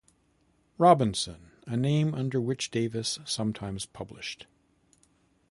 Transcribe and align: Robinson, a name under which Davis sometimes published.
Robinson, 0.79 1.51
a 1.67 1.77
name 1.77 2.15
under 2.15 2.41
which 2.41 2.71
Davis 2.71 3.19
sometimes 3.23 3.85
published. 3.85 4.47